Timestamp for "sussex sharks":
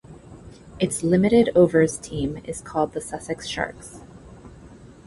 3.01-3.99